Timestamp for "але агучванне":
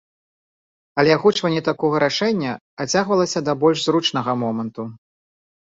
1.03-1.61